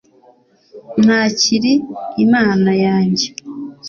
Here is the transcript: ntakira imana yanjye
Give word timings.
ntakira 1.03 1.71
imana 2.23 2.71
yanjye 2.85 3.27